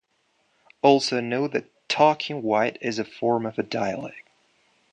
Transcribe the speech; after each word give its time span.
Also, 0.81 1.19
note 1.19 1.51
that 1.53 1.69
"talking 1.87 2.41
white" 2.41 2.79
is 2.81 2.97
a 2.97 3.05
form 3.05 3.45
of 3.45 3.59
a 3.59 3.63
dialect. 3.63 4.27